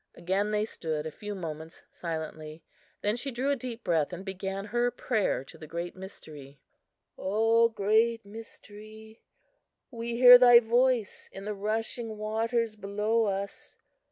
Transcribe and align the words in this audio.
Again 0.15 0.49
they 0.49 0.65
stood 0.65 1.05
a 1.05 1.11
few 1.11 1.35
moments 1.35 1.83
silently; 1.91 2.63
then 3.03 3.15
she 3.15 3.29
drew 3.29 3.51
a 3.51 3.55
deep 3.55 3.83
breath 3.83 4.11
and 4.11 4.25
began 4.25 4.65
her 4.73 4.89
prayer 4.89 5.43
to 5.43 5.59
the 5.59 5.67
Great 5.67 5.95
Mystery: 5.95 6.59
"O, 7.19 7.69
Great 7.69 8.25
Mystery, 8.25 9.21
we 9.91 10.15
hear 10.15 10.39
thy 10.39 10.59
voice 10.59 11.29
in 11.31 11.45
the 11.45 11.53
rushing 11.53 12.17
waters 12.17 12.75
below 12.75 13.25
us! 13.25 13.77